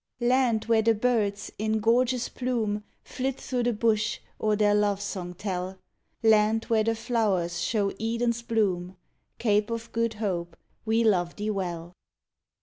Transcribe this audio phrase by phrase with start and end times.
[0.19, 5.35] Land where the birds, in gorgeous plume, Flit through the bush or their love song
[5.35, 5.77] tell;
[6.23, 8.97] Land where the flowers show Eden's bloom,
[9.37, 11.93] Cape of Good Hope, we love thee well.